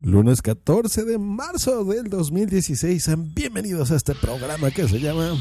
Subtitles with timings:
[0.00, 3.02] Lunes 14 de marzo del 2016.
[3.02, 5.32] Sean bienvenidos a este programa que se llama.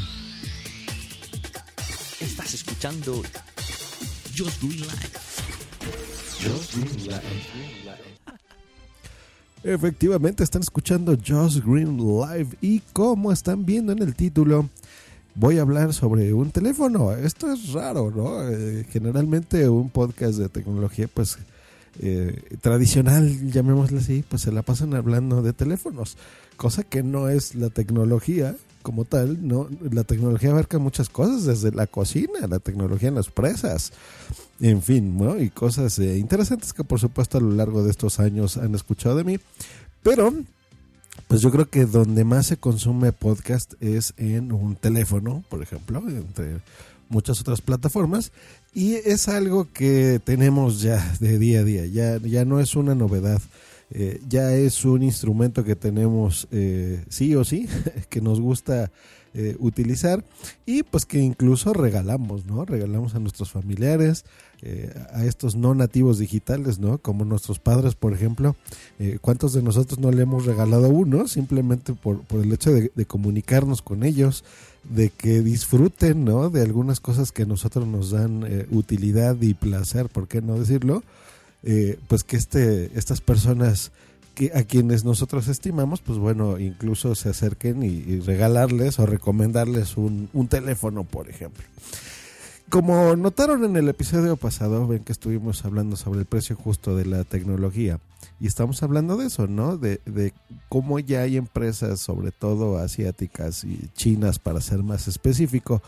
[2.21, 3.21] Estás escuchando
[4.35, 5.19] Just Green Life.
[9.65, 14.69] Efectivamente, están escuchando Just Green Live y como están viendo en el título,
[15.35, 17.11] voy a hablar sobre un teléfono.
[17.11, 18.47] Esto es raro, ¿no?
[18.47, 21.37] Eh, generalmente un podcast de tecnología, pues
[21.99, 26.17] eh, tradicional, llamémosle así, pues se la pasan hablando de teléfonos,
[26.57, 29.67] cosa que no es la tecnología como tal, ¿no?
[29.91, 33.93] La tecnología abarca muchas cosas, desde la cocina, la tecnología en las presas,
[34.59, 35.39] en fin, ¿no?
[35.39, 39.15] Y cosas eh, interesantes que por supuesto a lo largo de estos años han escuchado
[39.17, 39.39] de mí,
[40.03, 40.31] pero
[41.27, 46.03] pues yo creo que donde más se consume podcast es en un teléfono, por ejemplo,
[46.07, 46.59] entre
[47.09, 48.31] muchas otras plataformas,
[48.73, 52.95] y es algo que tenemos ya de día a día, ya, ya no es una
[52.95, 53.41] novedad.
[53.91, 57.67] Eh, ya es un instrumento que tenemos eh, sí o sí,
[58.09, 58.91] que nos gusta
[59.35, 60.23] eh, utilizar
[60.65, 62.65] y pues que incluso regalamos, ¿no?
[62.65, 64.25] Regalamos a nuestros familiares,
[65.13, 66.97] a estos no nativos digitales, ¿no?
[66.97, 68.55] Como nuestros padres, por ejemplo.
[69.21, 73.05] ¿Cuántos de nosotros no le hemos regalado uno simplemente por, por el hecho de, de,
[73.05, 74.43] comunicarnos con ellos,
[74.89, 76.49] de que disfruten, ¿no?
[76.49, 81.03] De algunas cosas que a nosotros nos dan utilidad y placer, ¿por qué no decirlo?
[81.67, 83.91] Eh, pues que este, estas personas
[84.35, 90.29] que a quienes nosotros estimamos, pues bueno, incluso se acerquen y, regalarles o recomendarles un,
[90.47, 91.63] teléfono, por ejemplo.
[92.69, 97.05] Como notaron en el episodio pasado, ven que estuvimos hablando sobre el precio justo de
[97.05, 97.99] la tecnología
[98.39, 99.77] y estamos hablando de eso, ¿no?
[99.77, 100.33] De, de
[100.67, 105.81] cómo ya hay empresas, sobre todo asiáticas y chinas, para ser más específico,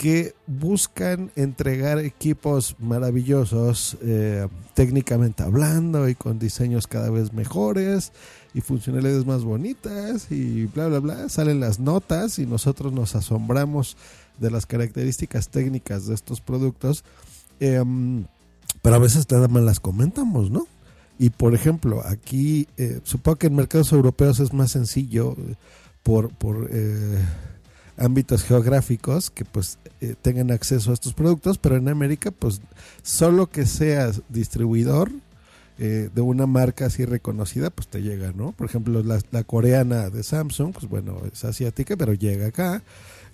[0.00, 8.10] que buscan entregar equipos maravillosos eh, técnicamente hablando y con diseños cada vez mejores
[8.54, 11.28] y funcionalidades más bonitas y bla bla bla.
[11.28, 13.98] Salen las notas y nosotros nos asombramos
[14.38, 17.04] de las características técnicas de estos productos.
[17.60, 17.84] Eh,
[18.80, 20.66] pero a veces nada más las comentamos no
[21.18, 25.36] y por ejemplo aquí eh, supongo que en mercados europeos es más sencillo
[26.02, 26.70] por por
[28.00, 32.60] ámbitos geográficos que pues eh, tengan acceso a estos productos, pero en América pues
[33.02, 35.12] solo que seas distribuidor
[35.78, 38.52] eh, de una marca así reconocida pues te llega, ¿no?
[38.52, 42.82] Por ejemplo la, la, coreana de Samsung, pues bueno, es asiática, pero llega acá.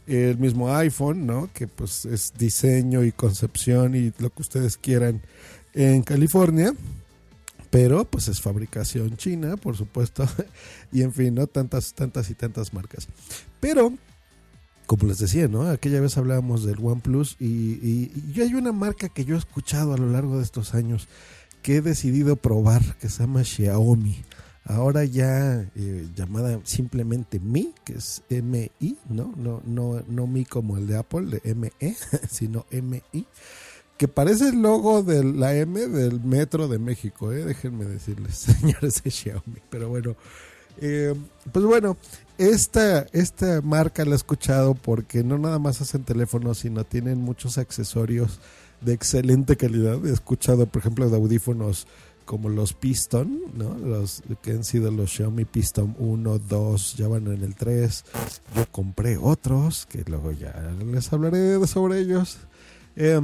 [0.06, 1.50] El mismo iPhone, ¿no?
[1.52, 5.20] Que pues es diseño y concepción y lo que ustedes quieran
[5.74, 6.72] en California
[7.70, 10.26] pero pues es fabricación china, por supuesto,
[10.92, 13.06] y en fin, no tantas, tantas y tantas marcas.
[13.60, 13.92] Pero
[14.86, 15.68] como les decía, ¿no?
[15.68, 19.94] Aquella vez hablábamos del OnePlus y, y, y, hay una marca que yo he escuchado
[19.94, 21.08] a lo largo de estos años
[21.62, 24.24] que he decidido probar, que se llama Xiaomi.
[24.64, 29.32] Ahora ya eh, llamada simplemente Mi, que es M-I, ¿no?
[29.36, 31.96] No, no, no Mi como el de Apple, de M-E,
[32.30, 33.26] sino M-I,
[33.96, 37.44] que parece el logo de la M del Metro de México, ¿eh?
[37.44, 39.60] Déjenme decirles, señores de Xiaomi.
[39.70, 40.16] Pero bueno,
[40.80, 41.14] eh,
[41.52, 41.96] pues bueno,
[42.38, 47.58] esta, esta marca la he escuchado porque no nada más hacen teléfonos, sino tienen muchos
[47.58, 48.40] accesorios
[48.80, 50.04] de excelente calidad.
[50.06, 51.86] He escuchado, por ejemplo, de audífonos
[52.26, 53.78] como los Piston, ¿no?
[53.78, 58.04] Los que han sido los Xiaomi Piston 1, 2, ya van en el 3.
[58.54, 62.38] Yo compré otros, que luego ya les hablaré sobre ellos.
[62.96, 63.20] Eh,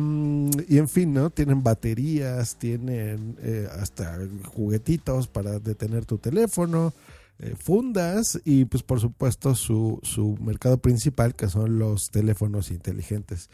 [0.68, 1.30] y en fin, ¿no?
[1.30, 4.18] Tienen baterías, tienen eh, hasta
[4.54, 6.92] juguetitos para detener tu teléfono.
[7.38, 13.50] Eh, fundas y pues por supuesto su, su mercado principal que son los teléfonos inteligentes.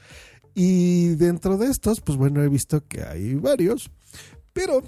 [0.55, 3.91] Y dentro de estos, pues bueno, he visto que hay varios,
[4.53, 4.83] pero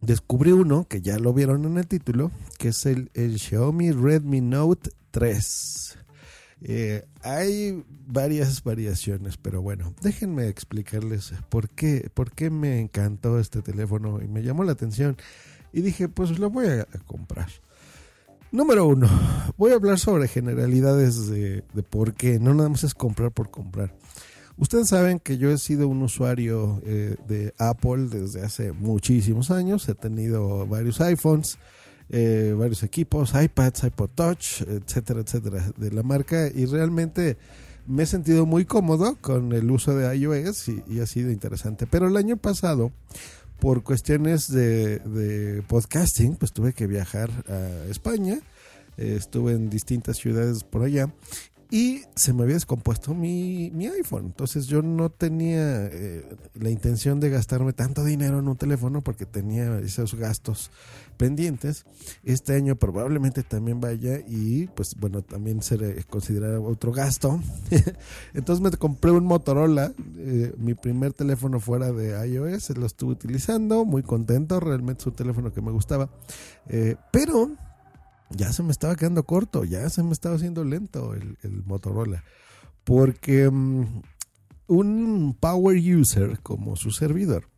[0.00, 4.40] descubrí uno que ya lo vieron en el título, que es el, el Xiaomi Redmi
[4.40, 5.98] Note 3.
[6.60, 13.62] Eh, hay varias variaciones, pero bueno, déjenme explicarles por qué, por qué me encantó este
[13.62, 15.16] teléfono y me llamó la atención.
[15.72, 17.48] Y dije, pues lo voy a, comprar.
[18.50, 19.08] Número uno,
[19.58, 23.94] voy a hablar sobre generalidades de, por qué, no nada más es comprar por comprar.
[24.56, 29.86] Ustedes saben que yo he sido un usuario eh, de Apple desde hace muchísimos años,
[29.90, 31.58] he tenido varios iPhones,
[32.08, 37.36] eh, varios equipos, iPads, iPod Touch, etcétera, etcétera, de la marca y realmente
[37.86, 41.86] me he sentido muy cómodo con el uso de iOS y, ha sido interesante.
[41.86, 42.92] Pero el año pasado,
[43.60, 48.38] por cuestiones de, de podcasting, pues tuve que viajar a España.
[48.96, 51.08] estuve en distintas ciudades por allá
[51.70, 54.26] y se me había descompuesto mi, mi iPhone.
[54.26, 56.24] Entonces yo no tenía eh,
[56.54, 60.70] la intención de gastarme tanto dinero en un teléfono porque tenía esos gastos
[61.18, 61.84] pendientes.
[62.24, 67.38] Este año probablemente también vaya y pues bueno, también se considerará otro gasto.
[68.34, 73.84] Entonces me compré un Motorola, eh, mi primer teléfono fuera de iOS, lo estuve utilizando,
[73.84, 76.08] muy contento, realmente es un teléfono que me gustaba.
[76.68, 77.50] Eh, pero
[78.30, 82.24] ya se me estaba quedando corto, ya se me estaba haciendo lento el, Motorola.
[82.84, 84.02] Porque mm,
[84.68, 87.48] un power user como su servidor,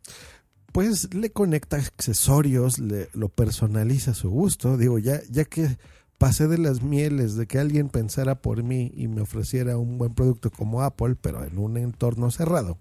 [0.71, 4.77] pues le conecta accesorios, le, lo personaliza a su gusto.
[4.77, 5.77] Digo, ya, ya que
[6.17, 10.13] pasé de las mieles de que alguien pensara por mí y me ofreciera un buen
[10.13, 12.77] producto como Apple, pero en un entorno cerrado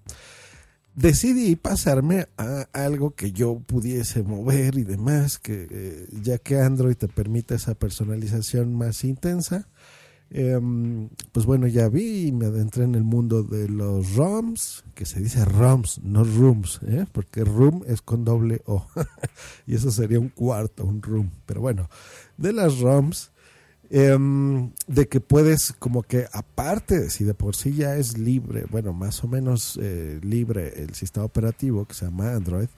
[0.95, 6.97] decidí pasarme a algo que yo pudiese mover y demás, que eh, ya que Android
[6.97, 9.69] te permite esa personalización más intensa,
[10.31, 15.07] em, pues bueno, ya vi y me adentré en el mundo de los ROMs, que
[15.07, 17.07] se dice ROMs, no rooms, ¿eh?
[17.13, 18.87] porque room es con doble O,
[19.67, 21.89] y eso sería un cuarto, un room, pero bueno,
[22.37, 23.33] de las ROMs
[23.93, 28.93] Em, de que puedes como que aparte, si de por sí ya es libre, bueno,
[28.93, 32.69] más o menos eh, libre el sistema operativo que se llama Android,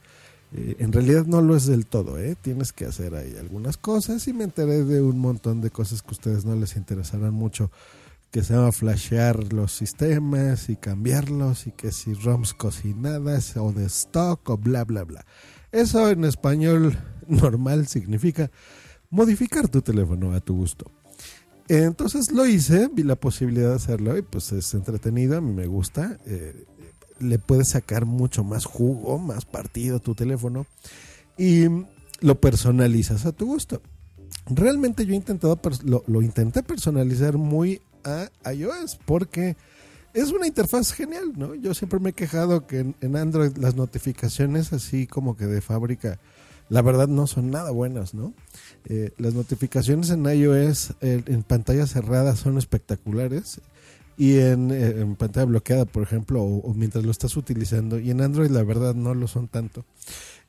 [0.54, 2.34] eh, en realidad no lo es del todo, ¿eh?
[2.40, 6.08] Tienes que hacer ahí algunas cosas y me enteré de un montón de cosas que
[6.08, 7.70] a ustedes no les interesarán mucho,
[8.30, 13.84] que se llama flashear los sistemas y cambiarlos y que si ROMs cocinadas o de
[13.84, 15.26] stock o bla, bla, bla.
[15.72, 16.98] Eso en español
[17.28, 18.50] normal significa
[19.10, 20.90] modificar tu teléfono a tu gusto.
[21.68, 25.66] Entonces lo hice, vi la posibilidad de hacerlo y pues es entretenido, a mí me
[25.66, 26.18] gusta.
[26.26, 26.64] Eh,
[27.20, 30.66] le puedes sacar mucho más jugo, más partido a tu teléfono
[31.38, 31.66] y
[32.20, 33.80] lo personalizas a tu gusto.
[34.46, 39.56] Realmente yo he intentado, lo, intenté personalizar muy a iOS porque
[40.14, 41.54] es una interfaz genial, ¿no?
[41.54, 46.18] Yo siempre me he quejado que en Android las notificaciones así como que de fábrica
[46.72, 48.32] la verdad no son nada buenas, ¿no?
[48.86, 53.60] Eh, las notificaciones en iOS en pantalla cerrada son espectaculares
[54.16, 58.48] y en, eh, pantalla bloqueada, por ejemplo, o, mientras lo estás utilizando, y en Android
[58.48, 59.84] la verdad no lo son tanto.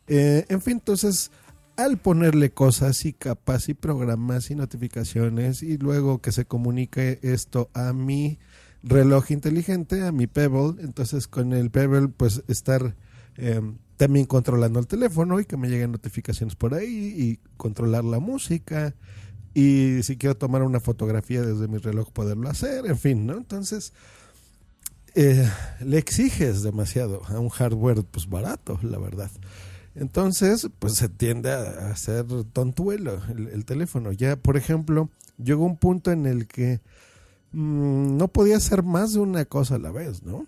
[0.07, 1.29] Eh, en fin, entonces,
[1.75, 7.69] al ponerle cosas y capas y programas y notificaciones y luego que se comunique esto
[7.73, 8.39] a mi
[8.81, 12.95] reloj inteligente, a mi Pebble, entonces con el Pebble pues estar
[13.35, 18.19] em, también controlando el teléfono y que me lleguen notificaciones por ahí y controlar la
[18.19, 18.95] música
[19.53, 23.37] y si quiero tomar una fotografía desde mi reloj poderlo hacer, en fin, ¿no?
[23.37, 23.93] Entonces
[25.15, 25.47] eh,
[25.79, 29.29] le exiges demasiado a un hardware pues barato, la verdad.
[29.95, 34.11] Entonces, pues se tiende a hacer tontuelo el, teléfono.
[34.11, 36.81] Ya, por ejemplo, llegó un punto en el que
[37.51, 40.47] mm, no podía hacer más de una cosa a la vez, ¿no?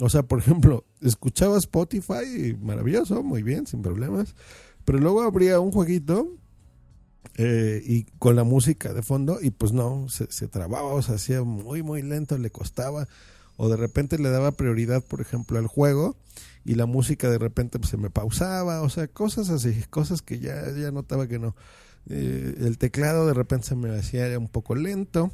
[0.00, 4.34] O sea, por ejemplo, escuchaba Spotify, maravilloso, muy bien, sin problemas.
[4.84, 6.28] Pero luego abría un jueguito
[7.36, 11.16] eh, y con la música de fondo y pues no, se, se trababa, o sea,
[11.16, 13.08] hacía muy, muy lento, le costaba.
[13.56, 16.16] O de repente le daba prioridad, por ejemplo, al juego
[16.66, 20.40] y la música de repente pues, se me pausaba, o sea, cosas así, cosas que
[20.40, 21.54] ya, ya notaba que no.
[22.08, 25.32] Eh, el teclado de repente se me hacía un poco lento.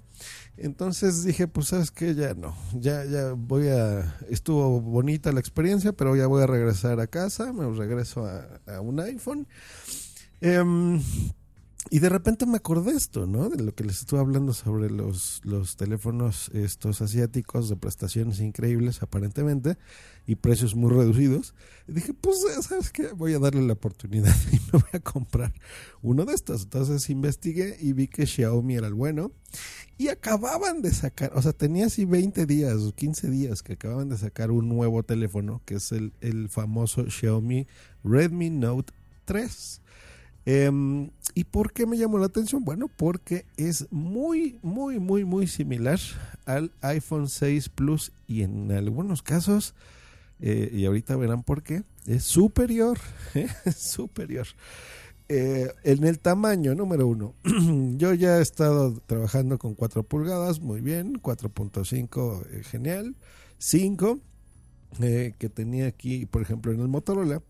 [0.56, 5.92] Entonces dije, pues sabes que ya no, ya, ya voy a, estuvo bonita la experiencia,
[5.92, 9.46] pero ya voy a regresar a casa, me regreso a, un iPhone.
[10.40, 11.00] Em,
[11.92, 13.50] y de repente me acordé esto, ¿no?
[13.50, 19.02] De lo que les estuve hablando sobre los, los teléfonos estos asiáticos de prestaciones increíbles
[19.02, 19.76] aparentemente
[20.26, 21.54] y precios muy reducidos.
[21.86, 23.08] Y dije, pues, ¿sabes qué?
[23.08, 25.52] Voy a darle la oportunidad y me voy a comprar
[26.00, 26.62] uno de estos.
[26.62, 29.30] Entonces investigué y vi que Xiaomi era el bueno.
[29.98, 34.08] Y acababan de sacar, o sea, tenía así 20 días o 15 días que acababan
[34.08, 37.66] de sacar un nuevo teléfono, que es el, el famoso Xiaomi
[38.02, 38.94] Redmi Note
[39.26, 39.81] 3.
[40.44, 42.64] Em, ¿Y por qué me llamó la atención?
[42.64, 46.00] Bueno, porque es muy, muy, muy, muy similar
[46.44, 49.74] al iPhone 6 Plus y en algunos casos,
[50.40, 52.98] eh, y ahorita verán por qué, es superior,
[53.34, 53.48] ¿eh?
[53.76, 54.46] superior.
[55.28, 57.34] Eh, en el tamaño, número uno,
[57.96, 63.14] yo ya he estado trabajando con 4 pulgadas, muy bien, 4.5, genial,
[63.58, 64.18] 5,
[65.00, 67.42] eh, que tenía aquí, por ejemplo, en el Motorola.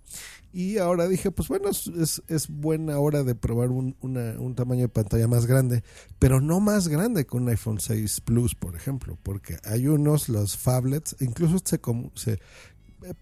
[0.53, 4.83] Y ahora dije, pues bueno, es, es buena hora de probar un, una, un tamaño
[4.83, 5.83] de pantalla más grande,
[6.19, 10.59] pero no más grande que un iPhone 6 Plus, por ejemplo, porque hay unos, los
[10.59, 11.81] phablets, incluso se,
[12.15, 12.39] se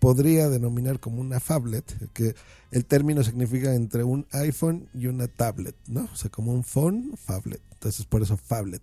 [0.00, 2.34] podría denominar como una phablet, que
[2.72, 6.08] el término significa entre un iPhone y una tablet, ¿no?
[6.12, 7.62] O sea, como un phone, phablet.
[7.72, 8.82] Entonces, por eso phablet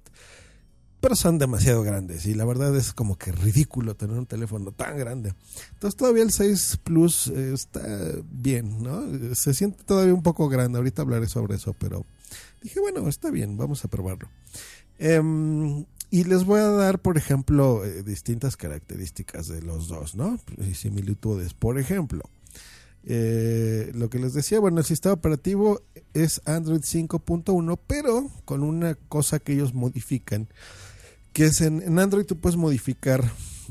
[1.07, 4.97] pero son demasiado grandes y la verdad es como que ridículo tener un teléfono tan
[4.97, 5.33] grande.
[5.71, 7.81] Entonces todavía el 6 Plus eh, está
[8.29, 9.05] bien, ¿no?
[9.33, 12.05] Se siente todavía un poco grande, ahorita hablaré sobre eso, pero
[12.61, 14.27] dije, bueno, está bien, vamos a probarlo.
[14.99, 20.37] Em, y les voy a dar, por ejemplo, eh, distintas características de los dos, ¿no?
[20.73, 21.53] Similitudes.
[21.53, 22.23] Por ejemplo,
[23.05, 25.81] eh, lo que les decía, bueno, el sistema operativo
[26.13, 30.49] es Android 5.1, pero con una cosa que ellos modifican
[31.37, 33.23] que es en, Android tú puedes modificar,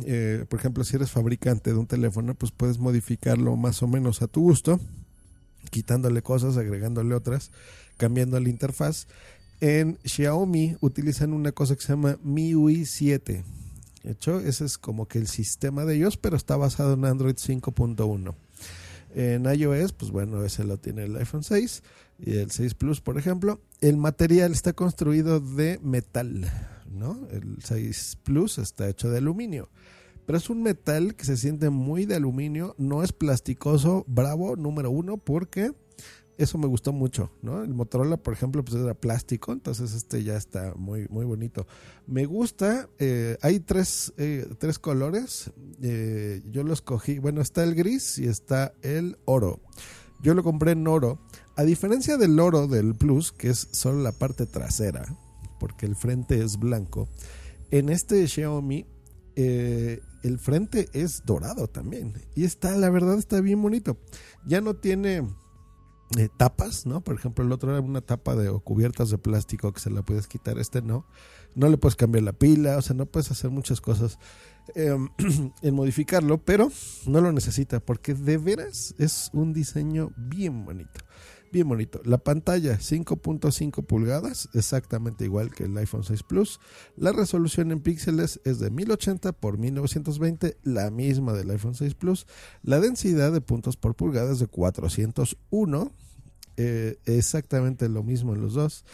[0.05, 4.23] eh, por ejemplo, si eres fabricante de un teléfono, pues puedes modificarlo más o menos
[4.23, 4.79] a tu gusto,
[5.71, 7.51] quitándole cosas, agregándole otras,
[7.97, 9.09] cambiando la interfaz.
[9.61, 13.43] En Xiaomi utilizan una cosa que se llama MIUI 7.
[14.05, 17.35] De hecho, ese es como que el sistema de ellos, pero está basado en Android
[17.35, 18.33] 5.1.
[19.17, 21.83] En iOS, pues bueno, ese lo tiene el iPhone 6
[22.25, 23.61] y el 6 Plus, por ejemplo.
[23.81, 26.49] El material está construido de metal
[26.97, 27.29] ¿no?
[27.31, 29.69] El 6 Plus está hecho de aluminio.
[30.27, 34.91] Pero es un metal que se siente muy de aluminio, no es plasticoso, bravo, número
[34.91, 35.73] uno, porque
[36.39, 37.63] eso me gustó mucho, ¿no?
[37.63, 41.67] El Motorola, por ejemplo, pues era plástico, entonces este ya está muy, muy bonito.
[42.07, 45.51] Me gusta, eh, hay tres, eh, tres colores,
[45.81, 49.61] eh, yo los cogí, bueno, está el gris y está el oro.
[50.23, 51.21] Yo lo compré en oro,
[51.57, 55.07] a diferencia del oro del Plus, que es solo la parte trasera,
[55.59, 57.09] porque el frente es blanco.
[57.71, 58.87] En este Xiaomi
[59.37, 62.15] eh, el frente es dorado también.
[62.35, 63.99] Y está, la verdad, está bien bonito.
[64.47, 65.29] Ya no tiene
[66.17, 67.03] eh, tapas, ¿no?
[67.03, 70.03] Por ejemplo, el otro era una tapa de o cubiertas de plástico que se la
[70.03, 70.59] puedes quitar.
[70.59, 71.07] Este no.
[71.55, 74.19] No le puedes cambiar la pila, o sea, no puedes hacer muchas cosas
[74.75, 75.09] em,
[75.63, 76.71] en modificarlo, pero
[77.07, 81.01] no lo necesita porque de veras es un diseño bien bonito
[81.57, 82.03] bien bonito.
[82.05, 86.61] La pantalla 5.5 pulgadas, exactamente igual que el iPhone 6 Plus.
[86.97, 92.27] La resolución en píxeles es de 1080 por 1920, la misma del iPhone 6 Plus.
[92.63, 95.93] La densidad de puntos por pulgada es de 401,
[96.59, 98.85] eh, exactamente lo mismo en los dos.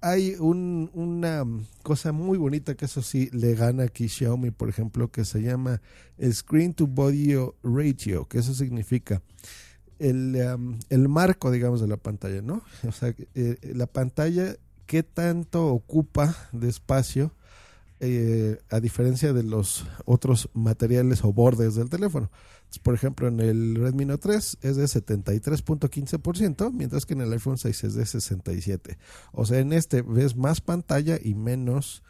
[0.00, 1.44] Hay una
[1.82, 5.82] cosa muy bonita que eso sí le gana aquí Xiaomi, por ejemplo, que se llama
[6.30, 9.20] Screen to Body Ratio, que eso significa
[9.98, 12.62] el, el marco, digamos, de la pantalla, ¿no?
[12.88, 17.32] O sea, eh, la pantalla, ¿qué tanto ocupa de espacio?
[18.00, 22.30] Eh, a diferencia de los otros materiales o bordes del teléfono.
[22.82, 27.56] por ejemplo, en el Redmi Note 3 es de 73.15%, mientras que en el iPhone
[27.56, 28.98] 6 es de 67%.
[29.32, 32.02] O sea, en este ves más pantalla y menos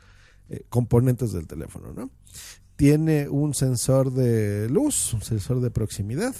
[0.49, 2.11] eh, componentes del teléfono, ¿no?
[2.77, 6.35] Tiene un sensor de luz, un sensor de proximidad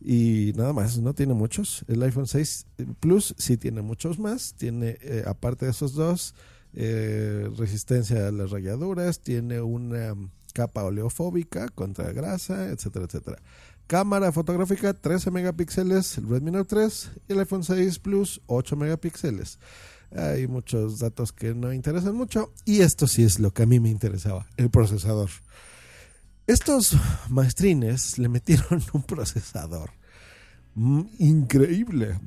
[0.00, 1.84] y nada más, no tiene muchos.
[1.88, 2.66] El iPhone 6
[3.00, 4.54] Plus sí tiene muchos más.
[4.54, 6.34] Tiene, eh, aparte de esos dos,
[6.74, 10.14] eh, resistencia a las rayaduras, tiene una
[10.52, 13.38] capa oleofóbica contra grasa, etcétera, etcétera.
[13.86, 19.58] Cámara fotográfica 13 megapíxeles, el Redmi Note 3 y el iPhone 6 Plus 8 megapíxeles.
[20.14, 23.80] Hay muchos datos que no interesan mucho y esto sí es lo que a mí
[23.80, 25.30] me interesaba, el procesador.
[26.46, 26.96] Estos
[27.28, 29.90] maestrines le metieron un procesador
[30.76, 32.20] mm, increíble.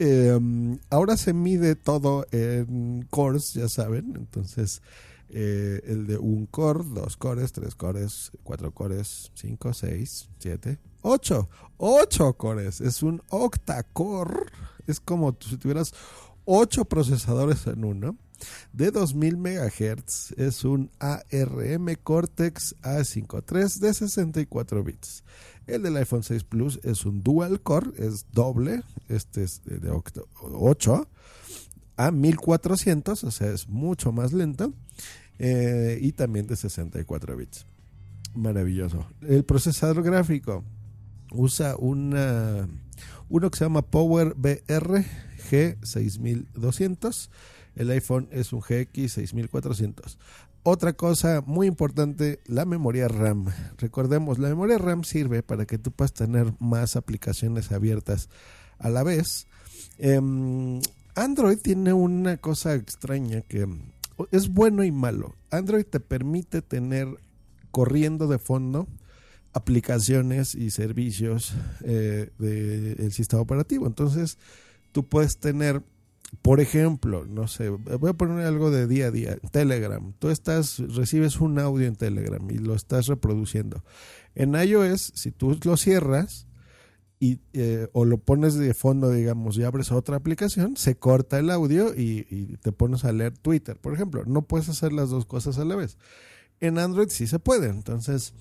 [0.00, 4.14] Em, ahora se mide todo en cores, ya saben.
[4.16, 4.82] Entonces,
[5.28, 11.48] eh, el de un core, dos cores, tres cores, cuatro cores, cinco, seis, siete, ocho.
[11.76, 12.80] Ocho cores.
[12.80, 14.46] Es un octa-core.
[14.88, 15.94] Es como si tuvieras
[16.44, 18.16] ocho procesadores en uno
[18.72, 20.32] de 2000 MHz.
[20.36, 25.24] Es un ARM Cortex A53 de 64 bits.
[25.66, 29.90] El del iPhone 6 Plus es un dual core, es doble, este es de
[30.40, 31.08] 8
[31.96, 34.72] a 1400, o sea, es mucho más lento.
[35.38, 37.66] Eh, y también de 64 bits.
[38.34, 39.06] Maravilloso.
[39.22, 40.64] El procesador gráfico
[41.32, 42.68] usa una,
[43.28, 45.04] uno que se llama Power BR
[45.50, 47.28] G6200
[47.76, 50.18] el iPhone es un GX 6400.
[50.64, 53.46] Otra cosa muy importante, la memoria RAM.
[53.78, 58.28] Recordemos, la memoria RAM sirve para que tú puedas tener más aplicaciones abiertas
[58.78, 59.46] a la vez.
[59.98, 60.80] Em,
[61.14, 63.66] Android tiene una cosa extraña que
[64.30, 65.34] es bueno y malo.
[65.50, 67.08] Android te permite tener
[67.70, 68.86] corriendo de fondo
[69.52, 73.86] aplicaciones y servicios eh, del sistema operativo.
[73.86, 74.38] Entonces,
[74.92, 75.82] tú puedes tener,
[76.40, 80.12] por ejemplo, no sé, voy a poner algo de día a día, Telegram.
[80.18, 83.84] Tú estás, recibes un audio en Telegram y lo estás reproduciendo.
[84.34, 86.46] En iOS, si tú lo cierras,
[87.20, 91.50] y, eh, o lo pones de fondo, digamos, y abres otra aplicación, se corta el
[91.50, 94.24] audio y, y, te pones a leer Twitter, por ejemplo.
[94.26, 95.98] No puedes hacer las dos cosas a la vez.
[96.58, 97.68] En Android sí se puede.
[97.68, 98.34] Entonces,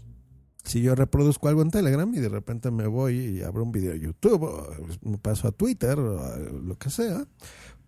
[0.64, 3.92] si yo reproduzco algo en Telegram y de repente me voy y abro un video
[3.92, 4.68] de YouTube, o
[5.04, 7.28] me paso a Twitter, o lo que sea,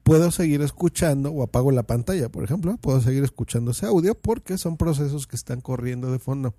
[0.04, 4.58] puedo seguir escuchando o apago la pantalla, por ejemplo, puedo seguir escuchando ese audio porque
[4.58, 6.54] son procesos que están corriendo de fondo.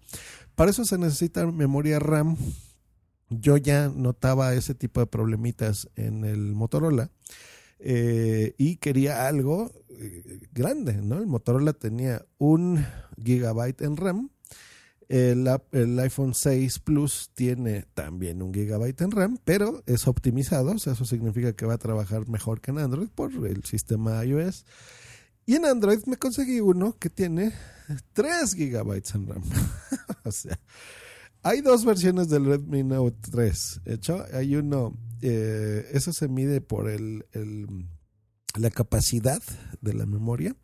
[0.54, 2.36] Para eso se necesita memoria RAM.
[3.28, 7.10] Yo ya notaba ese tipo de problemitas en el Motorola.
[7.80, 11.18] Eh, y quería algo eh, grande, ¿no?
[11.18, 12.84] El Motorola tenía un
[13.22, 14.30] gigabyte en RAM
[15.14, 20.94] el, iPhone 6 Plus tiene también un gigabyte en RAM, pero es optimizado, o sea,
[20.94, 24.66] eso significa que va a trabajar mejor que en Android por el sistema iOS.
[25.46, 27.52] Y en Android me conseguí uno que tiene
[28.14, 29.42] 3 gigabytes en RAM.
[30.24, 30.58] o sea,
[31.42, 33.82] hay dos versiones del Redmi Note 3.
[33.84, 37.24] De hecho, hay uno, eh, eso se mide por el,
[38.56, 39.42] la capacidad
[39.80, 40.56] de la memoria.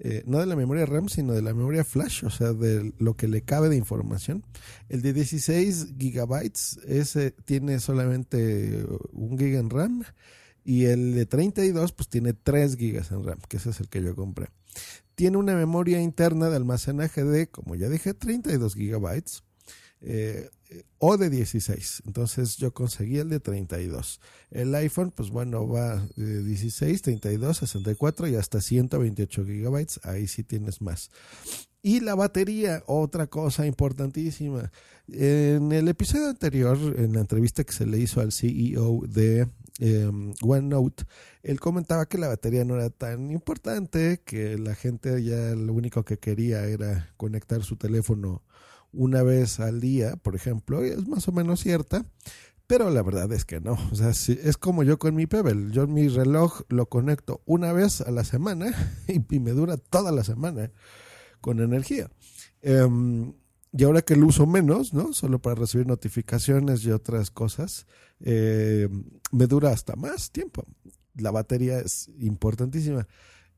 [0.00, 3.14] Eh, no de la memoria RAM, sino de la memoria flash, o sea, de lo
[3.14, 4.44] que le cabe de información.
[4.88, 10.04] El de 16 gigabytes, ese tiene solamente un giga en RAM
[10.64, 14.02] y el de 32 pues tiene 3 gigas en RAM, que ese es el que
[14.02, 14.48] yo compré.
[15.16, 19.42] Tiene una memoria interna de almacenaje de, como ya dije, 32 gigabytes.
[20.00, 20.48] Eh,
[20.98, 22.02] o de 16.
[22.06, 24.20] Entonces yo conseguí el de 32.
[24.50, 30.00] El iPhone, pues bueno, va de 16, 32, 64 y hasta 128 gigabytes.
[30.04, 31.10] Ahí sí tienes más.
[31.80, 34.72] Y la batería, otra cosa importantísima.
[35.06, 39.48] En el episodio anterior, en la entrevista que se le hizo al CEO de
[39.78, 41.04] em, OneNote,
[41.42, 46.04] él comentaba que la batería no era tan importante, que la gente ya lo único
[46.04, 48.42] que quería era conectar su teléfono
[48.92, 52.04] una vez al día, por ejemplo, es más o menos cierta,
[52.68, 53.78] pero la verdad es que no.
[53.90, 55.72] O sea, es como yo con mi Pebble.
[55.72, 58.72] Yo mi reloj lo conecto una vez a la semana
[59.08, 60.70] y, me dura toda la semana
[61.40, 62.10] con energía.
[62.60, 63.32] Em,
[63.72, 65.14] y ahora que lo uso menos, ¿no?
[65.14, 67.86] Solo para recibir notificaciones y otras cosas,
[68.20, 70.66] em, me dura hasta más tiempo.
[71.14, 73.08] La batería es importantísima.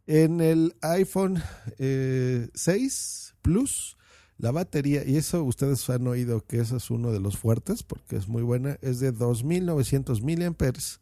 [0.06, 1.42] En el iPhone
[1.78, 3.96] 6 eh, Plus
[4.40, 8.16] la batería, y eso ustedes han oído que ese es uno de los fuertes, porque
[8.16, 11.00] es muy buena, es de 2.900 miliamperes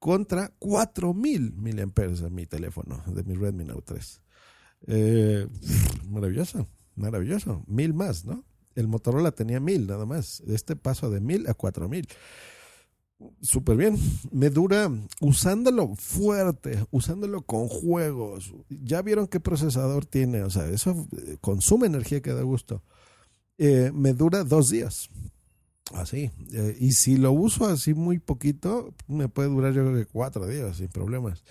[0.00, 4.22] contra 4.000 miliamperes de mi teléfono, de mi Redmi Note 3.
[4.88, 5.48] Eh,
[6.08, 7.62] maravilloso, maravilloso.
[7.66, 8.44] Mil más, ¿no?
[8.74, 10.40] El Motorola tenía mil nada más.
[10.48, 12.08] Este paso de mil a 4.000
[13.40, 13.96] súper bien.
[14.30, 18.54] Me dura usándolo fuerte, usándolo con juegos.
[18.68, 22.82] Ya vieron qué procesador tiene, o sea, eso eh, consume energía que da gusto.
[23.58, 25.08] Eh, me dura dos días.
[25.92, 26.30] Así.
[26.52, 30.46] Eh, y si lo uso así muy poquito, me puede durar yo creo que cuatro
[30.46, 31.44] días sin problemas.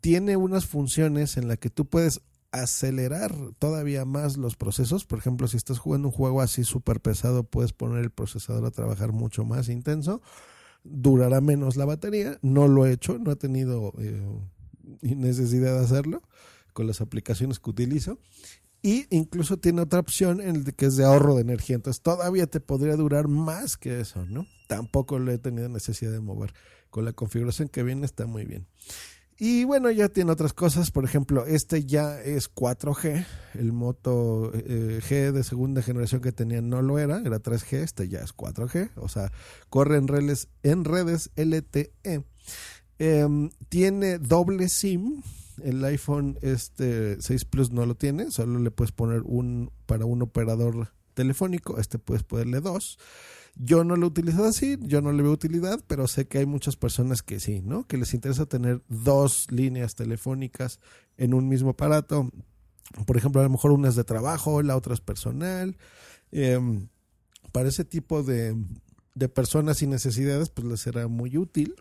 [0.00, 2.20] tiene unas funciones en las que tú puedes
[2.62, 5.04] acelerar todavía más los procesos.
[5.04, 8.70] Por ejemplo, si estás jugando un juego así súper pesado, puedes poner el procesador a
[8.70, 10.22] trabajar mucho más intenso.
[10.84, 12.38] Durará menos la batería.
[12.42, 14.22] No lo he hecho, no he tenido eh,
[15.02, 16.22] necesidad de hacerlo
[16.72, 18.18] con las aplicaciones que utilizo.
[18.82, 21.76] Y incluso tiene otra opción en el que es de ahorro de energía.
[21.76, 24.46] Entonces todavía te podría durar más que eso, ¿no?
[24.68, 26.52] Tampoco lo he tenido necesidad de mover.
[26.90, 28.68] Con la configuración que viene está muy bien.
[29.38, 30.90] Y bueno, ya tiene otras cosas.
[30.90, 33.26] Por ejemplo, este ya es 4G.
[33.54, 37.78] El Moto eh, G de segunda generación que tenía no lo era, era 3G.
[37.78, 38.90] Este ya es 4G.
[38.96, 39.30] O sea,
[39.68, 42.24] corre en redes, en redes LTE.
[42.98, 45.22] Em, tiene doble SIM.
[45.62, 48.30] El iPhone este 6 Plus no lo tiene.
[48.30, 51.78] Solo le puedes poner un para un operador telefónico.
[51.78, 52.98] Este puedes ponerle dos.
[53.58, 56.46] Yo no lo he utilizado así, yo no le veo utilidad, pero sé que hay
[56.46, 57.86] muchas personas que sí, ¿no?
[57.86, 60.78] Que les interesa tener dos líneas telefónicas
[61.16, 62.30] en un mismo aparato.
[63.06, 65.78] Por ejemplo, a lo mejor una es de trabajo, la otra es personal.
[66.32, 66.88] Em,
[67.50, 68.54] para ese tipo de,
[69.14, 71.74] de personas y necesidades, pues les será muy útil.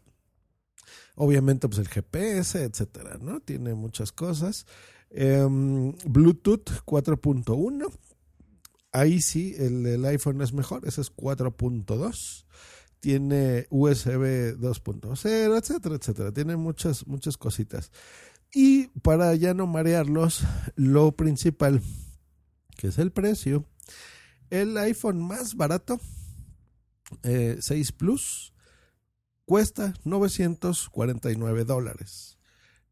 [1.16, 3.42] Obviamente, pues el GPS, etcétera, ¿no?
[3.42, 4.66] Tiene muchas cosas.
[5.10, 7.92] Em, Bluetooth 4.1
[8.96, 12.46] ahí sí el, iPhone es mejor, ese es 4.2.
[13.00, 16.32] Tiene USB 2.0, etcétera, etcétera.
[16.32, 17.92] Tiene muchas, muchas cositas.
[18.54, 20.44] Y para ya no marearlos,
[20.76, 21.82] lo principal,
[22.78, 23.66] que es el precio,
[24.50, 26.00] El iPhone más barato,
[27.24, 28.54] eh, 6 Plus,
[29.46, 32.35] cuesta 949 dólares.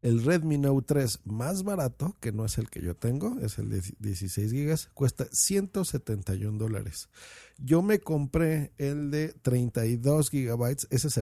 [0.04, 3.70] El Redmi Note 3 más barato, que no es el que yo tengo, es el
[3.70, 7.08] de 16 gigas, cuesta 171 dólares.
[7.56, 11.23] Yo me compré el de 32 gigabytes, ese es el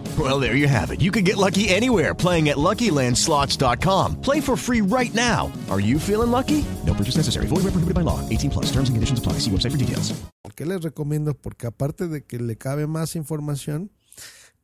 [0.19, 0.99] Well, there you have it.
[0.99, 4.19] You can get lucky anywhere playing at LuckyLandSlots.com.
[4.21, 5.49] Play for free right now.
[5.69, 6.65] Are you feeling lucky?
[6.85, 7.47] No purchase necessary.
[7.47, 8.19] Void where prohibited by law.
[8.27, 8.65] 18 plus.
[8.65, 9.39] Terms and conditions apply.
[9.39, 10.13] See website for details.
[10.41, 11.33] ¿Por qué les recomiendo?
[11.33, 13.91] Porque aparte de que le cabe más información,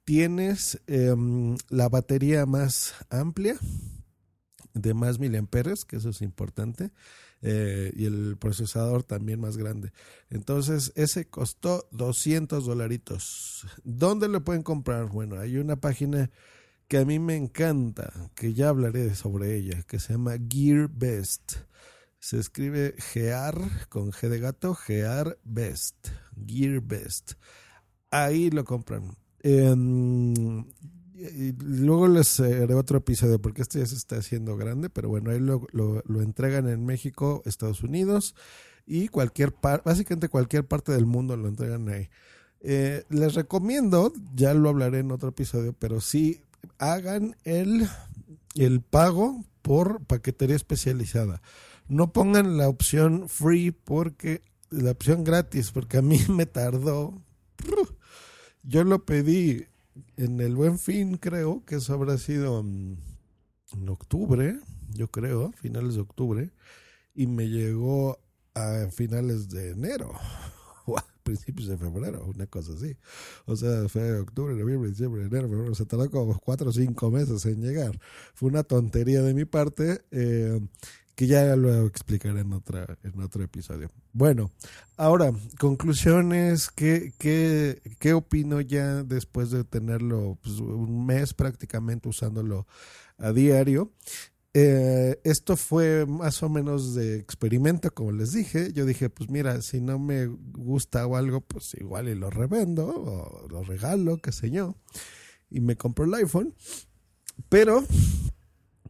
[0.03, 3.57] tienes em, la batería más amplia,
[4.73, 6.91] de más miliamperes, que eso es importante,
[7.41, 9.91] eh, y el procesador también más grande.
[10.29, 13.65] Entonces, ese costó 200 dolaritos.
[13.83, 15.07] ¿Dónde lo pueden comprar?
[15.07, 16.29] Bueno, hay una página
[16.87, 21.57] que a mí me encanta, que ya hablaré sobre ella, que se llama Gear Best.
[22.19, 23.55] Se escribe Gear
[23.89, 26.09] con G de gato, Gear Best,
[26.47, 27.33] Gear Best.
[28.09, 29.17] Ahí lo compran.
[29.41, 30.65] Em,
[31.17, 35.31] y luego les haré otro episodio porque este ya se está haciendo grande, pero bueno,
[35.31, 38.35] ahí lo, lo, lo entregan en México, Estados Unidos
[38.85, 42.09] y cualquier parte, básicamente cualquier parte del mundo lo entregan ahí.
[42.61, 46.41] Eh, les recomiendo, ya lo hablaré en otro episodio, pero sí
[46.79, 47.87] hagan el,
[48.55, 51.41] el pago por paquetería especializada.
[51.87, 57.21] No pongan la opción free porque la opción gratis, porque a mí me tardó.
[58.63, 59.65] Yo lo pedí
[60.17, 66.01] en el Buen Fin, creo que eso habrá sido en octubre, yo creo, finales de
[66.01, 66.51] octubre,
[67.13, 68.19] y me llegó
[68.53, 70.11] a finales de enero,
[70.85, 72.95] o a principios de febrero, una cosa así.
[73.45, 77.45] O sea, fue octubre, noviembre, diciembre, enero, febrero, se tardó como cuatro o cinco meses
[77.45, 77.99] en llegar.
[78.33, 80.01] Fue una tontería de mi parte.
[80.11, 80.59] Eh,
[81.17, 83.89] que ya lo explicaré en, otra, en otro episodio.
[84.13, 84.51] Bueno,
[84.97, 92.67] ahora, conclusiones, ¿qué, qué, qué opino ya después de tenerlo pues, un mes prácticamente usándolo
[93.17, 93.91] a diario?
[94.53, 98.71] Eh, esto fue más o menos de experimento, como les dije.
[98.71, 102.89] Yo dije, pues mira, si no me gusta o algo, pues igual y lo revendo
[102.89, 104.75] o lo regalo, qué sé yo.
[105.49, 106.53] Y me compró el iPhone.
[107.49, 107.83] Pero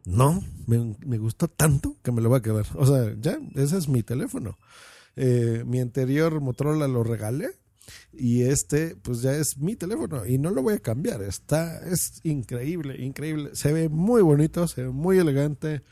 [0.08, 2.65] no, me, gustó tanto que me lo voy a quedar.
[2.76, 4.58] O sea, ya, ese es mi teléfono.
[5.17, 7.50] Eh, mi anterior Motorola lo regalé
[8.13, 11.22] y este, pues ya es mi teléfono y no lo voy a cambiar.
[11.24, 13.50] Está, es increíble, increíble.
[13.52, 15.84] Se ve muy bonito, se ve muy elegante.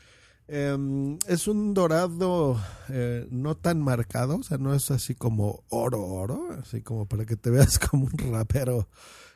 [0.48, 6.02] Eh, es un dorado eh, no tan marcado, o sea, no es así como oro,
[6.02, 8.88] oro, así como para que te veas como un rapero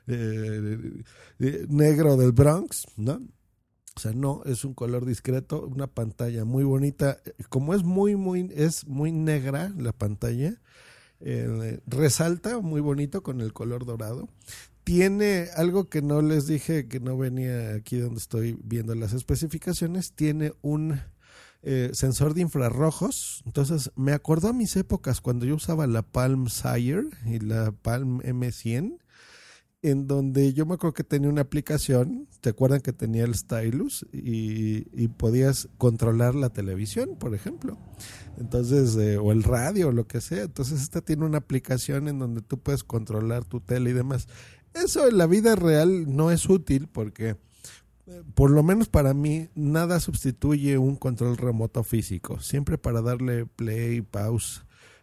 [0.06, 1.02] eh,
[1.68, 3.20] negro del Bronx, ¿no?
[4.00, 7.18] O sea, no, es un color discreto, una pantalla muy bonita.
[7.50, 10.58] Como es muy, muy, es muy negra la pantalla,
[11.20, 14.30] eh, resalta muy bonito con el color dorado.
[14.84, 20.12] Tiene algo que no les dije, que no venía aquí donde estoy viendo las especificaciones,
[20.12, 20.98] tiene un
[21.62, 23.42] eh, sensor de infrarrojos.
[23.44, 28.20] Entonces, me acordó a mis épocas cuando yo usaba la Palm Sire y la Palm
[28.22, 28.96] M100
[29.82, 34.06] en donde yo me acuerdo que tenía una aplicación, ¿te acuerdan que tenía el stylus?
[34.12, 37.78] Y, y podías controlar la televisión, por ejemplo.
[38.38, 40.42] Entonces, eh, o el radio, o lo que sea.
[40.44, 44.28] Entonces, esta tiene una aplicación en donde tú puedes controlar tu tele y demás.
[44.74, 47.36] Eso en la vida real no es útil porque,
[48.06, 52.38] eh, por lo menos para mí, nada sustituye un control remoto físico.
[52.40, 54.62] Siempre para darle play, pause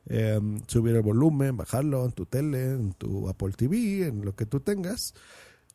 [0.10, 4.46] eh, subir el volumen, bajarlo en tu tele, en tu Apple TV, en lo que
[4.46, 5.14] tú tengas,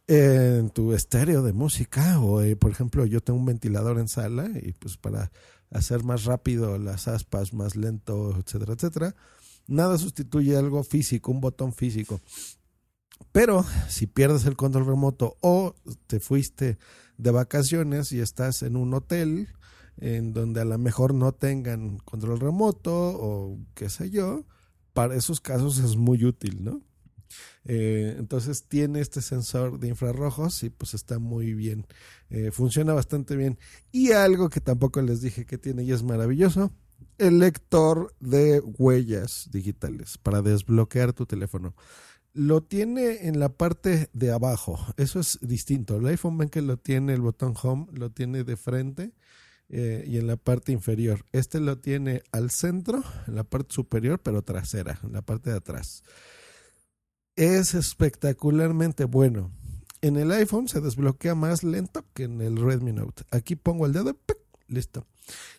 [0.07, 4.51] en tu estéreo de música o, eh, por ejemplo, yo tengo un ventilador en sala
[4.63, 5.31] y pues para
[5.71, 9.15] hacer más rápido las aspas, más lento, etcétera, etcétera.
[9.67, 12.21] Nada sustituye algo físico, un botón físico.
[13.31, 15.75] Pero si pierdes el control remoto o
[16.07, 16.79] te fuiste
[17.17, 19.49] de vacaciones y estás en un hotel,
[20.03, 24.45] en donde a lo mejor no tengan control remoto o qué sé yo,
[24.93, 26.83] para esos casos es muy útil, ¿no?
[27.65, 31.87] Eh, entonces tiene este sensor de infrarrojos y pues está muy bien,
[32.31, 33.59] eh, funciona bastante bien.
[33.93, 36.73] Y algo que tampoco les dije que tiene y es maravilloso,
[37.19, 41.77] el lector de huellas digitales para desbloquear tu teléfono.
[42.35, 45.99] Lo tiene en la parte de abajo, eso es distinto.
[45.99, 49.13] El iPhone ven que lo tiene el botón home, lo tiene de frente
[49.73, 51.25] eh, y en la parte inferior.
[51.33, 55.57] Este lo tiene al centro, en la parte superior, pero trasera, en la parte de
[55.57, 56.05] atrás.
[57.37, 59.51] Es espectacularmente bueno.
[60.03, 63.25] En el iPhone se desbloquea más lento que en el Redmi Note.
[63.31, 64.37] Aquí pongo el dedo, ¡pic!
[64.69, 65.07] listo.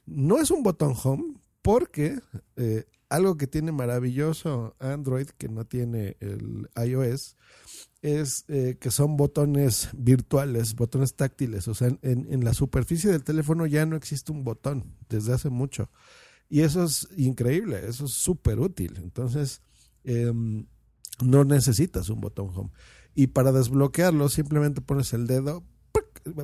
[0.05, 2.19] No es un botón home porque
[2.55, 7.35] eh, algo que tiene maravilloso Android que no tiene el iOS
[8.03, 11.69] es eh, que son botones virtuales, botones táctiles.
[11.69, 15.49] O sea, en, en, la superficie del teléfono ya no existe un botón desde hace
[15.49, 15.89] mucho.
[16.49, 18.99] Y eso es increíble, eso es súper útil.
[19.01, 19.61] Entonces,
[20.03, 20.33] eh,
[21.23, 22.71] no necesitas un botón home.
[23.15, 25.63] Y para desbloquearlo simplemente pones el dedo,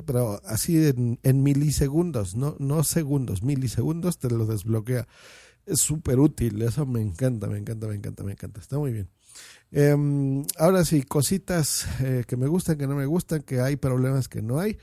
[0.06, 5.06] pero así en, en milisegundos, no, no segundos, milisegundos te lo desbloquea.
[5.66, 8.60] Es súper útil, eso me encanta, me encanta, me encanta, me encanta.
[8.60, 9.10] Está muy bien.
[9.72, 9.96] Eh,
[10.58, 14.42] ahora sí, cositas eh, que me gustan, que no me gustan, que hay problemas que
[14.42, 14.78] no hay.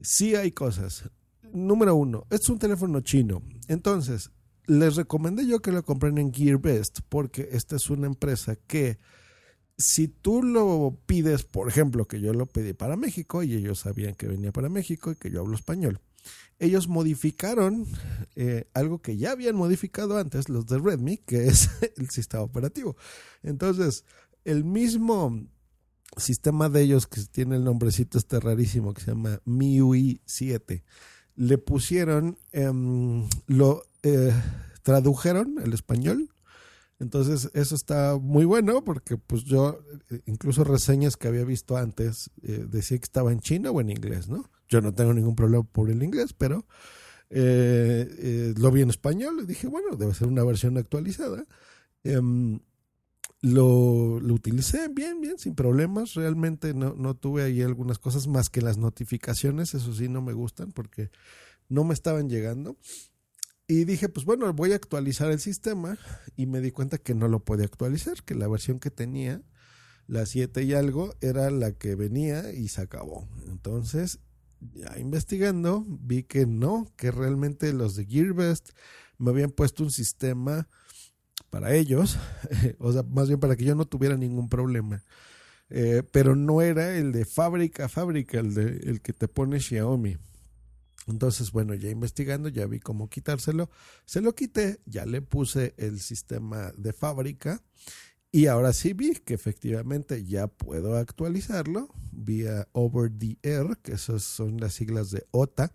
[0.00, 1.10] Sí hay cosas.
[1.52, 3.42] Número uno, es un teléfono chino.
[3.68, 4.30] Entonces,
[4.66, 8.98] les recomendé yo que lo compren en GearBest porque esta es una empresa que
[9.78, 14.14] si tú lo pides, por ejemplo, que yo lo pedí para México y ellos sabían
[14.14, 16.00] que venía para México y que yo hablo español,
[16.58, 17.86] ellos modificaron
[18.36, 22.96] eh, algo que ya habían modificado antes los de Redmi, que es el sistema operativo.
[23.42, 24.04] Entonces,
[24.44, 25.46] el mismo
[26.16, 30.84] sistema de ellos que tiene el nombrecito este rarísimo que se llama MIUI 7,
[31.36, 32.70] le pusieron, eh,
[33.46, 34.32] lo eh,
[34.82, 36.30] tradujeron el español
[37.00, 42.30] entonces, eso está muy bueno porque pues yo, eh, incluso reseñas que había visto antes,
[42.42, 44.50] eh, decía que estaba en chino o en inglés, ¿no?
[44.68, 46.66] Yo no tengo ningún problema por el inglés, pero
[47.30, 51.44] eh, eh, lo vi en español y dije, bueno, debe ser una versión actualizada.
[52.04, 52.60] Em,
[53.40, 56.14] lo, utilicé bien, bien, sin problemas.
[56.14, 60.32] Realmente no, no tuve ahí algunas cosas más que las notificaciones, eso sí no me
[60.32, 61.10] gustan porque
[61.68, 62.76] no me estaban llegando.
[63.70, 65.98] Y dije, pues bueno, voy a actualizar el sistema
[66.36, 69.42] y me di cuenta que no lo podía actualizar, que la versión que tenía,
[70.06, 73.28] la 7 y algo, era la que venía y se acabó.
[73.46, 74.20] Entonces,
[74.60, 78.70] ya investigando, vi que no, que realmente los de GearBest
[79.18, 80.68] me habían puesto un sistema
[81.50, 82.18] para ellos,
[82.78, 85.02] o sea, más bien para que yo no tuviera ningún problema.
[85.70, 89.60] Eh, pero no era el de fábrica a fábrica, el, de, el que te pone
[89.60, 90.16] Xiaomi.
[91.06, 93.70] Entonces, bueno, ya investigando, ya vi cómo quitárselo.
[94.04, 97.62] Se lo quité, ya le puse el sistema de fábrica
[98.30, 104.22] y ahora sí vi que efectivamente ya puedo actualizarlo vía Over the Air, que esas
[104.22, 105.72] son las siglas de OTA.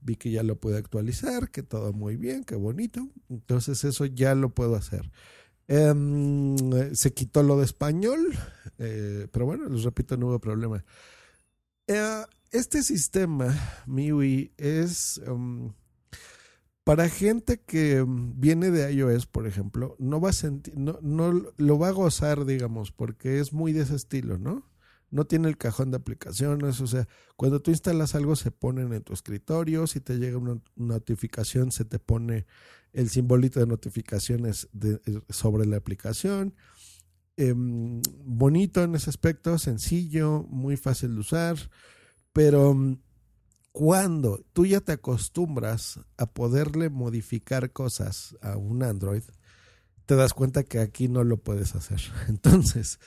[0.00, 3.08] Vi que ya lo puedo actualizar, que todo muy bien, qué bonito.
[3.28, 5.10] Entonces eso ya lo puedo hacer.
[5.68, 6.56] Um,
[6.94, 8.36] se quitó lo de español,
[8.78, 10.84] eh, pero bueno, les repito, no hubo problema.
[11.88, 13.54] Uh, este sistema
[13.86, 15.72] MIUI es um,
[16.86, 21.32] para gente que um, viene de iOS, por ejemplo, no va a sentir, no, no
[21.56, 24.70] lo va a gozar, digamos, porque es muy de ese estilo, ¿no?
[25.10, 29.02] No tiene el cajón de aplicaciones, o sea, cuando tú instalas algo se ponen en
[29.02, 32.46] tu escritorio, si te llega una notificación se te pone
[32.92, 36.54] el simbolito de notificaciones de, sobre la aplicación.
[37.36, 41.56] Eh, bonito en ese aspecto, sencillo, muy fácil de usar.
[42.32, 42.98] Pero mm,
[43.76, 49.22] cuando tú ya te acostumbras a poderle modificar cosas a un Android,
[50.06, 52.00] te das cuenta que aquí no lo puedes hacer.
[52.28, 52.98] Entonces,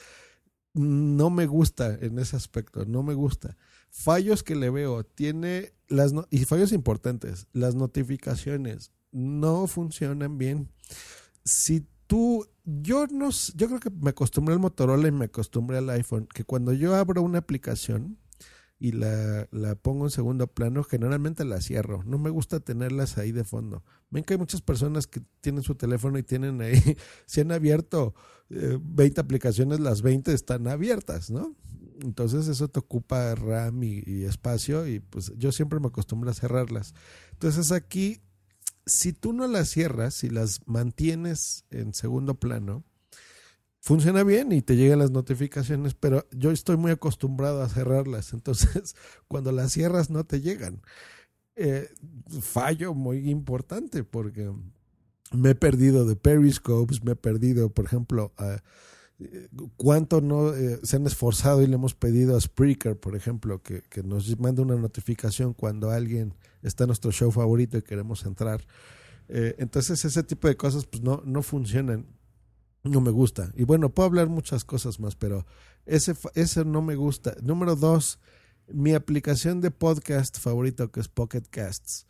[0.72, 3.56] no me gusta en ese aspecto, no me gusta.
[3.90, 10.68] Fallos que le veo, tiene las y fallos importantes, las notificaciones no funcionan bien.
[11.44, 15.90] Si tú, yo no, yo creo que me acostumbré al Motorola y me acostumbré al
[15.90, 18.18] iPhone, que cuando yo abro una aplicación,
[18.82, 22.02] y la, la, pongo en segundo plano, generalmente la cierro.
[22.04, 23.84] No me gusta tenerlas ahí de fondo.
[24.08, 28.14] Ven que hay muchas personas que tienen su teléfono y tienen ahí, si han abierto
[28.48, 31.54] eh, 20 aplicaciones, las 20 están abiertas, ¿no?
[32.00, 36.94] Entonces eso te ocupa RAM y, espacio y pues yo siempre me acostumbro a cerrarlas.
[37.32, 38.22] Entonces aquí,
[38.86, 42.82] si tú no las cierras, si las mantienes en segundo plano,
[43.80, 48.94] funciona bien y te llegan las notificaciones, pero yo estoy muy acostumbrado a cerrarlas, entonces
[49.28, 50.82] cuando las cierras no te llegan.
[51.56, 51.90] Eh,
[52.40, 54.50] fallo muy importante porque
[55.32, 58.62] me he perdido de periscopes, me he perdido, por ejemplo, a,
[59.76, 63.82] cuánto no eh, se han esforzado y le hemos pedido a Spreaker, por ejemplo, que,
[63.82, 68.64] que nos mande una notificación cuando alguien está en nuestro show favorito y queremos entrar.
[69.28, 72.06] Eh, entonces ese tipo de cosas pues no, no funcionan
[72.82, 73.52] no me gusta.
[73.56, 75.46] Y bueno, puedo hablar muchas cosas más, pero
[75.86, 77.36] ese, ese no me gusta.
[77.42, 78.20] Número dos,
[78.68, 82.06] mi aplicación de podcast favorito, que es Pocket Casts.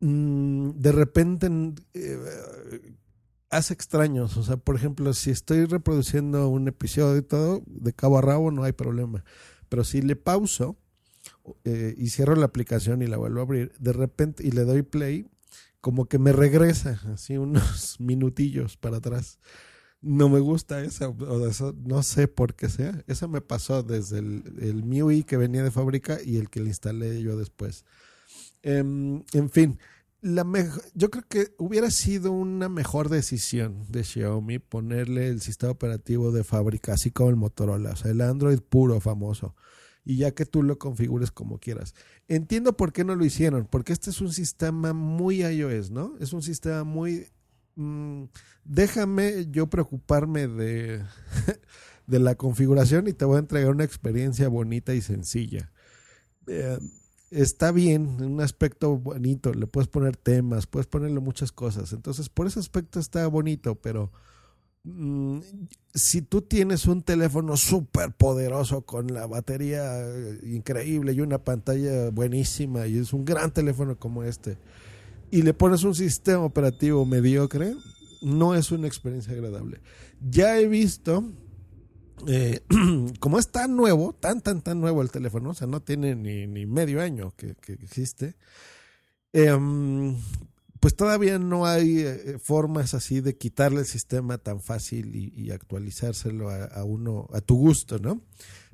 [0.00, 1.48] mm, de repente
[1.94, 2.96] eh,
[3.50, 4.36] hace extraños.
[4.36, 8.50] O sea, por ejemplo, si estoy reproduciendo un episodio y todo, de cabo a rabo
[8.50, 9.24] no hay problema.
[9.68, 10.76] Pero si le pauso
[11.64, 14.82] eh, y cierro la aplicación y la vuelvo a abrir, de repente, y le doy
[14.82, 15.26] play,
[15.80, 19.38] como que me regresa así unos minutillos para atrás.
[20.00, 23.02] No me gusta esa, o eso, no sé por qué sea.
[23.08, 26.68] Eso me pasó desde el, el MIUI que venía de fábrica y el que le
[26.68, 27.84] instalé yo después.
[28.62, 29.78] Em, en fin,
[30.20, 30.44] la
[30.94, 36.44] yo creo que hubiera sido una mejor decisión de Xiaomi ponerle el sistema operativo de
[36.44, 39.54] fábrica, así como el Motorola, o sea, el Android puro famoso,
[40.04, 41.94] y ya que tú lo configures como quieras.
[42.26, 46.16] Entiendo por qué no lo hicieron, porque este es un sistema muy iOS, ¿no?
[46.20, 47.28] Es un sistema muy...
[47.78, 48.24] Mm,
[48.64, 51.00] déjame yo preocuparme de,
[52.08, 55.70] de la configuración y te voy a entregar una experiencia bonita y sencilla.
[56.48, 56.76] Eh,
[57.30, 61.92] está bien, en un aspecto bonito, le puedes poner temas, puedes ponerle muchas cosas.
[61.92, 64.10] Entonces, por ese aspecto está bonito, pero
[64.82, 65.38] mm,
[65.94, 70.04] si tú tienes un teléfono súper poderoso con la batería
[70.42, 74.58] increíble y una pantalla buenísima y es un gran teléfono como este,
[75.30, 77.74] y le pones un sistema operativo mediocre,
[78.22, 79.80] no es una experiencia agradable.
[80.20, 81.24] Ya he visto
[82.26, 82.60] eh,
[83.20, 86.66] como es tan nuevo, tan, tan, tan nuevo el teléfono, o sea, no tiene ni,
[86.66, 88.36] medio año que, existe,
[89.32, 90.16] em,
[90.80, 96.50] pues todavía no hay eh, formas así de quitarle el sistema tan fácil y, actualizárselo
[96.50, 98.22] a, uno a tu gusto, ¿no?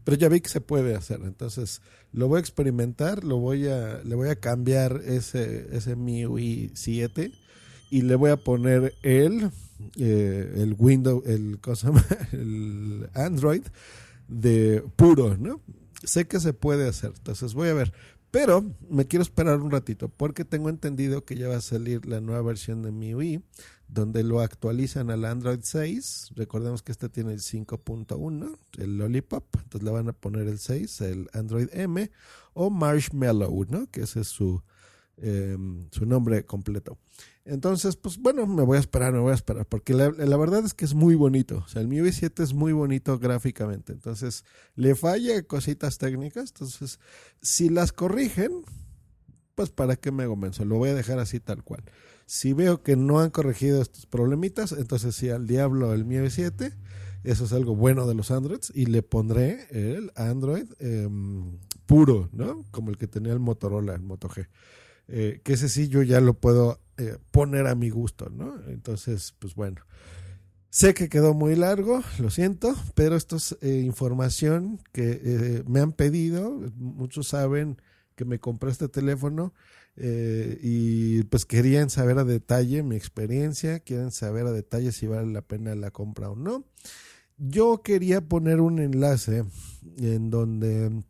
[0.05, 1.81] Pero ya vi que se puede hacer, entonces
[2.13, 7.33] lo voy a experimentar, lo voy a, le voy a cambiar ese, ese MIUI 7
[7.91, 9.51] y le voy a poner el
[9.97, 11.59] eh, el Windows, el,
[12.33, 13.63] el Android
[14.29, 15.61] de puro, ¿no?
[16.03, 17.93] Sé que se puede hacer, entonces voy a ver.
[18.31, 22.21] Pero me quiero esperar un ratito porque tengo entendido que ya va a salir la
[22.21, 23.43] nueva versión de MIUI
[23.95, 26.33] donde lo actualizan al Android 6.
[26.35, 29.45] Recordemos que este tiene el 5.1, el Lollipop.
[29.57, 32.11] Entonces le van a poner el 6, el Android M
[32.53, 33.91] o Marshmallow, ¿no?
[33.91, 34.63] Que ese es su,
[35.17, 36.99] em, su nombre completo.
[37.45, 40.73] Entonces, pues bueno, me voy a esperar, me voy a esperar, porque la, verdad es
[40.73, 41.63] que es muy bonito.
[41.65, 43.93] O sea, el MIUI 7 es muy bonito gráficamente.
[43.93, 46.51] Entonces, le falla cositas técnicas.
[46.51, 46.99] Entonces,
[47.43, 48.63] si las corrigen,
[49.55, 51.85] pues para qué me menso, lo voy a dejar así tal cual.
[52.27, 56.73] Si veo que no han corregido estos problemitas, entonces sí al diablo el MIUI 7.
[57.23, 58.73] Eso es algo bueno de los Androids.
[58.75, 62.65] Y le pondré el Android em, puro, ¿no?
[62.71, 64.47] Como el que tenía el Motorola, el Moto G.
[65.09, 68.55] Eh, que ese sí yo ya lo puedo eh, poner a mi gusto, ¿no?
[68.69, 69.83] Entonces, pues bueno.
[70.71, 75.93] Sé que quedó muy largo, lo siento, pero esto es eh, información que me han
[75.93, 76.51] pedido.
[76.75, 77.81] Muchos saben
[78.17, 79.55] que me compré este teléfono
[79.97, 85.43] y pues querían saber a detalle mi experiencia, quieren saber a detalle si vale la
[85.43, 86.65] pena la compra o no.
[87.37, 89.45] Yo quería poner un enlace
[89.99, 91.03] en donde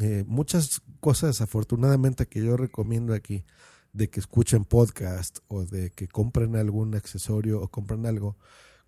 [0.00, 3.44] eh, muchas cosas afortunadamente que yo recomiendo aquí
[3.92, 8.36] de que escuchen podcast o de que compren algún accesorio o compren algo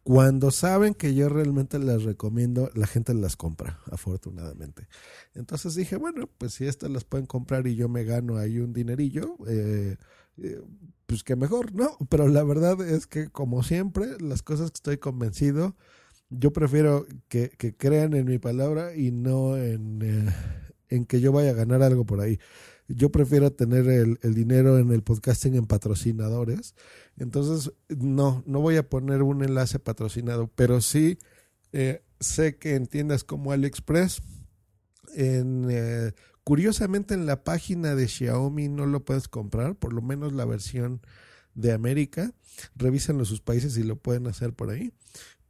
[0.03, 4.89] cuando saben que yo realmente las recomiendo la gente las compra afortunadamente
[5.35, 8.73] entonces dije bueno pues si estas las pueden comprar y yo me gano ahí un
[8.73, 9.97] dinerillo eh,
[10.39, 10.61] eh,
[11.07, 14.99] pues que mejor no pero la verdad es que como siempre las cosas que estoy
[14.99, 15.77] convencido
[16.31, 20.31] yo prefiero que, que crean en mi palabra y no en
[20.91, 22.39] en que yo vaya a ganar algo por ahí.
[22.95, 26.75] Yo prefiero tener el, dinero en el podcasting en patrocinadores.
[27.17, 31.19] Entonces, no, no voy a poner un enlace patrocinado, pero sí
[31.73, 34.23] eh, sé que en tiendas como AliExpress,
[35.17, 36.13] eh,
[36.45, 41.01] curiosamente en la página de Xiaomi no lo puedes comprar, por lo menos la versión
[41.55, 42.33] de América.
[42.75, 44.93] Revísenlo sus países y lo pueden hacer por ahí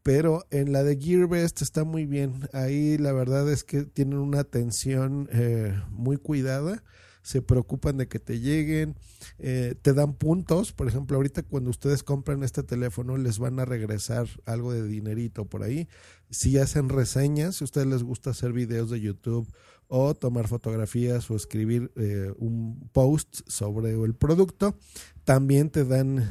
[0.03, 2.49] pero en la de GearBest está muy bien.
[2.53, 6.83] Ahí la verdad es que tienen una atención eh, muy cuidada.
[7.23, 8.97] Se preocupan de que te lleguen,
[9.39, 10.73] eh, te dan puntos.
[10.73, 15.45] Por ejemplo, ahorita cuando ustedes compran este teléfono, les van a regresar algo de dinerito
[15.45, 15.89] por ahí.
[16.31, 19.49] Si hacen reseñas, si a ustedes les gusta hacer videos de YouTube
[19.89, 24.77] o tomar fotografías o escribir eh, un post sobre el producto,
[25.25, 26.29] también te dan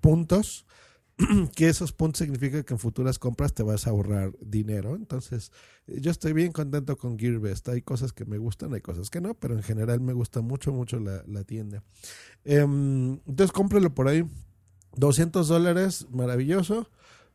[0.00, 0.66] puntos
[1.54, 4.96] que esos puntos significan que en futuras compras te vas a ahorrar dinero.
[4.96, 5.52] Entonces,
[5.86, 7.68] yo estoy bien contento con GearBest.
[7.68, 10.72] Hay cosas que me gustan, hay cosas que no, pero en general me gusta mucho,
[10.72, 11.82] mucho la, tienda.
[12.44, 14.24] Em, entonces, cómprelo por ahí.
[14.96, 16.88] 200 dólares, maravilloso.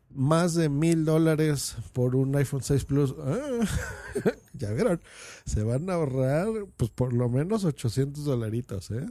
[0.10, 3.16] Más de mil dólares por un iPhone 6 Plus.
[3.20, 3.66] Ah,
[4.54, 5.02] ya vieron,
[5.46, 9.06] se van a ahorrar pues por lo menos 800 dolaritos, ¿eh?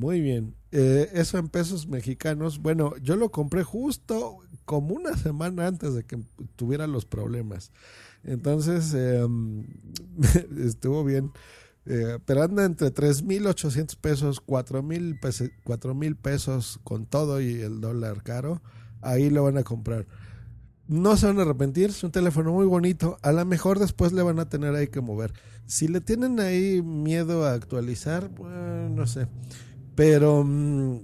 [0.00, 0.54] Muy bien.
[0.72, 2.62] Eh, eso en pesos mexicanos.
[2.62, 6.18] Bueno, yo lo compré justo como una semana antes de que
[6.56, 7.70] tuviera los problemas.
[8.24, 9.28] Entonces, eh,
[10.64, 11.32] estuvo bien.
[11.84, 18.22] Eh, pero anda entre 3.800 pesos, 4.000 pesos, 4,000 pesos con todo y el dólar
[18.22, 18.62] caro.
[19.02, 20.06] Ahí lo van a comprar.
[20.88, 23.18] No se van a arrepentir, es un teléfono muy bonito.
[23.20, 25.34] A lo mejor después le van a tener ahí que mover.
[25.66, 29.28] Si le tienen ahí miedo a actualizar, bueno, no sé.
[30.00, 30.98] Pero mm,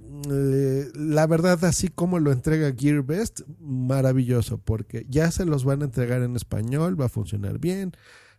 [0.94, 6.22] la verdad, así como lo entrega GearBest, maravilloso, porque ya se los van a entregar
[6.22, 7.92] en español, va a funcionar bien,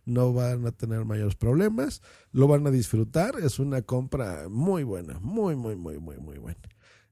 [0.04, 2.02] no van a tener mayores problemas,
[2.32, 6.58] lo van a disfrutar, es una compra muy buena, muy, muy, muy, muy, muy buena.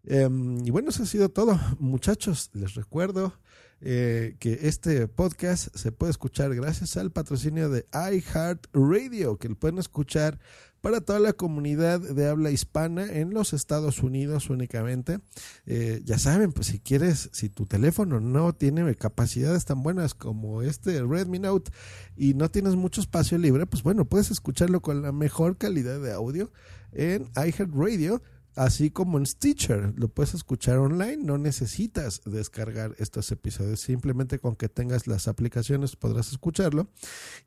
[0.03, 2.51] Em, y bueno, eso ha sido todo, muchachos.
[2.53, 3.33] Les recuerdo
[3.81, 9.79] eh, que este podcast se puede escuchar gracias al patrocinio de iHeartRadio, que lo pueden
[9.79, 10.41] escuchar
[10.87, 15.19] para toda la comunidad de habla hispana en los Estados Unidos únicamente.
[15.67, 20.63] Eh, ya saben, pues si quieres, si tu teléfono no tiene capacidades tan buenas como
[20.63, 21.73] este Redmi Note
[22.17, 26.13] y no tienes mucho espacio libre, pues bueno, puedes escucharlo con la mejor calidad de
[26.13, 26.53] audio
[26.93, 28.23] en iHeartRadio
[28.57, 29.93] así como en Stitcher.
[29.97, 35.95] Lo puedes escuchar online, no necesitas descargar estos episodios, simplemente con que tengas las aplicaciones
[35.95, 36.89] podrás escucharlo.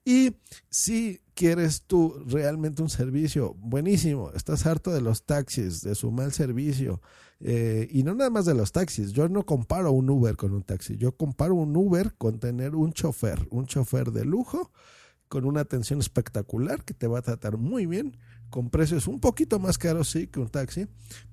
[0.05, 0.37] Y
[0.69, 6.31] si quieres tú realmente un servicio buenísimo, estás harto de los taxis, de su mal
[6.31, 7.01] servicio,
[7.41, 10.63] eh, y no nada más de los taxis, yo no comparo un Uber con un
[10.63, 14.71] taxi, yo comparo un Uber con tener un chofer, un chofer de lujo,
[15.29, 18.17] con una atención espectacular que te va a tratar muy bien
[18.49, 20.87] con precios un poquito más caros, sí, que un taxi,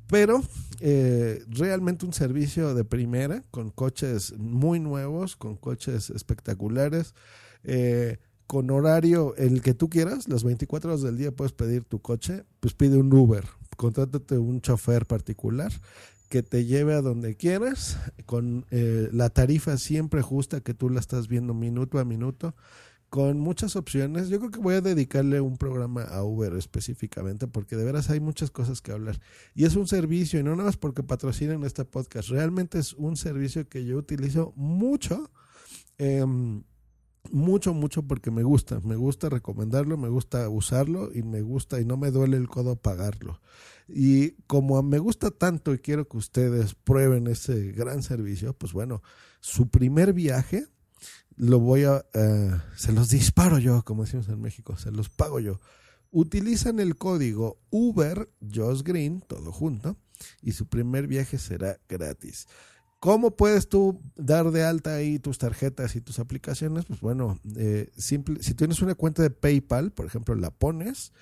[0.06, 0.42] pero
[0.80, 7.14] eh, realmente un servicio de primera, con coches muy nuevos, con coches espectaculares,
[7.64, 12.00] eh, con horario el que tú quieras, las 24 horas del día puedes pedir tu
[12.00, 13.44] coche, pues pide un Uber,
[13.76, 15.72] contrátate un chofer particular
[16.28, 21.00] que te lleve a donde quieras, con eh, la tarifa siempre justa que tú la
[21.00, 22.54] estás viendo minuto a minuto
[23.08, 24.28] con muchas opciones.
[24.28, 28.20] Yo creo que voy a dedicarle un programa a Uber específicamente porque de veras hay
[28.20, 29.20] muchas cosas que hablar.
[29.54, 33.16] Y es un servicio, y no nada más porque patrocinan este podcast, realmente es un
[33.16, 35.30] servicio que yo utilizo mucho.
[35.98, 36.64] Em,
[37.32, 41.84] mucho, mucho porque me gusta, me gusta recomendarlo, me gusta usarlo y me gusta y
[41.84, 43.40] no me duele el codo pagarlo.
[43.88, 49.02] Y como me gusta tanto y quiero que ustedes prueben ese gran servicio, pues bueno,
[49.40, 50.66] su primer viaje
[51.36, 55.40] lo voy a, eh, se los disparo yo, como decimos en México, se los pago
[55.40, 55.60] yo.
[56.10, 59.96] Utilizan el código Uber Josh Green, todo junto,
[60.40, 62.46] y su primer viaje será gratis.
[63.00, 66.86] ¿Cómo puedes tú dar de alta ahí tus tarjetas y tus aplicaciones?
[66.86, 71.12] Pues bueno, eh, simple, si tienes una cuenta de PayPal, por ejemplo, la pones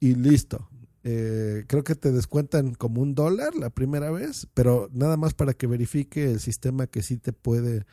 [0.00, 0.68] y listo.
[1.10, 5.54] Eh, creo que te descuentan como un dólar la primera vez, pero nada más para
[5.54, 7.86] que verifique el sistema que sí te puede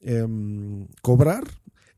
[0.00, 1.42] Em, cobrar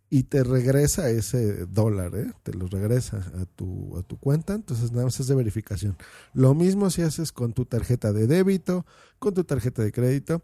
[0.09, 2.33] y te regresa ese dólar, ¿eh?
[2.43, 5.97] te lo regresa a tu, a tu cuenta, entonces nada más es de verificación.
[6.33, 8.87] Lo mismo si haces con tu tarjeta de débito,
[9.19, 10.43] con tu tarjeta de crédito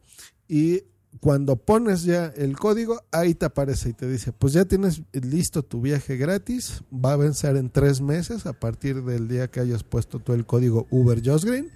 [0.49, 0.85] y
[1.21, 5.63] cuando pones ya el código, ahí te aparece y te dice, pues ya tienes listo
[5.63, 9.85] tu viaje gratis, va a vencer en tres meses a partir del día que hayas
[9.85, 11.71] puesto tú el código Uber Green.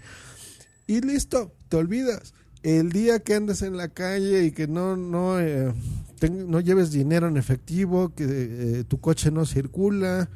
[0.87, 2.35] Y listo, te olvidas.
[2.63, 5.73] El día que andes en la calle y que no no eh,
[6.29, 10.29] no lleves dinero en efectivo, que eh, tu coche no circula,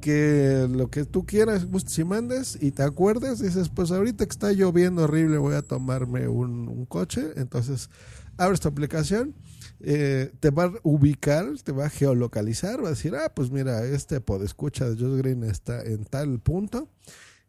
[0.00, 4.52] que lo que tú quieras, si mandes y te acuerdes, dices, pues ahorita que está
[4.52, 7.90] lloviendo horrible voy a tomarme un, coche, entonces
[8.36, 9.34] abres tu aplicación,
[9.80, 13.84] eh, te va a ubicar, te va a geolocalizar, va a decir, ah, pues mira,
[13.84, 16.88] este podescucha de Josh Green está en tal punto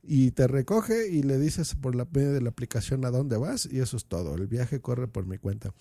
[0.03, 3.67] y te recoge y le dices por la medio de la aplicación a dónde vas
[3.69, 4.35] y eso es todo.
[4.35, 5.73] El viaje corre por mi cuenta.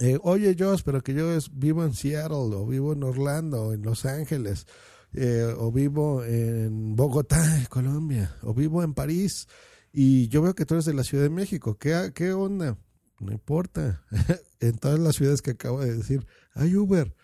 [0.00, 3.82] Eh, oye, yo, pero que yo vivo en Seattle o vivo en Orlando o en
[3.82, 4.66] Los Ángeles
[5.14, 9.48] eh, o vivo en Bogotá, Colombia o vivo en París
[9.92, 11.78] y yo veo que tú eres de la Ciudad de México.
[11.78, 12.76] ¿Qué, qué onda?
[13.20, 14.04] No importa.
[14.60, 17.14] en todas las ciudades que acabo de decir, hay Uber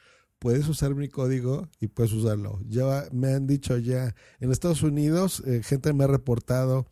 [0.44, 2.60] puedes usar mi código y puedes usarlo.
[2.68, 6.86] Ya me han dicho ya, en Estados Unidos, eh, gente me ha reportado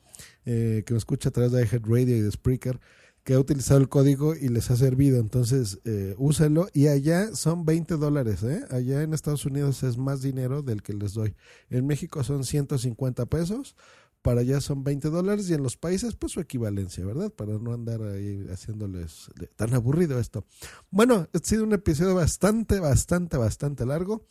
[0.46, 2.80] eh, que me escucha a través de Radio y de Spreaker,
[3.24, 5.20] que ha utilizado el código y les ha servido.
[5.20, 6.68] Entonces, eh, úsenlo.
[6.72, 8.42] Y allá son 20 dólares.
[8.42, 8.64] ¿eh?
[8.70, 11.36] Allá en Estados Unidos es más dinero del que les doy.
[11.70, 13.76] En México son 150 pesos
[14.22, 17.30] para allá son 20 dólares y en los países pues su equivalencia, ¿verdad?
[17.30, 20.44] Para no andar ahí haciéndoles tan aburrido esto.
[20.90, 24.24] Bueno, ha sido un episodio bastante, bastante, bastante largo,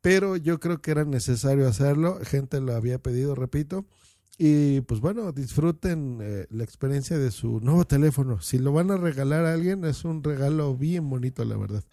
[0.00, 2.20] pero yo creo que era necesario hacerlo.
[2.22, 3.84] Gente lo había pedido, repito.
[4.38, 8.40] Y pues bueno, disfruten eh, la experiencia de su nuevo teléfono.
[8.40, 11.84] Si lo van a regalar a alguien, es un regalo bien bonito, la verdad.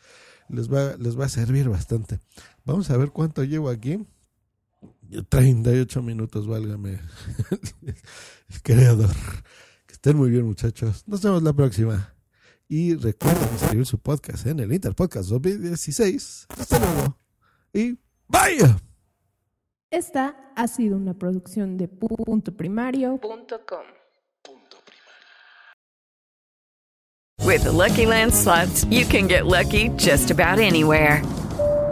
[0.47, 2.20] Les va, les va a servir bastante.
[2.66, 4.06] Vamos a ver cuánto llevo aquí.
[5.30, 6.99] 38 minutos, válgame.
[8.49, 9.16] El creador.
[9.86, 11.03] Que estén muy bien, muchachos.
[11.07, 12.14] Nos vemos la próxima.
[12.68, 16.47] Y recuerden escribir su podcast en el Interpodcast 2016.
[16.49, 17.18] Hasta luego.
[17.74, 17.97] Y
[18.28, 18.80] vaya.
[19.89, 23.99] Esta ha sido una producción de punto primario.com.
[27.43, 31.24] With the Lucky Land slots, you can get lucky just about anywhere.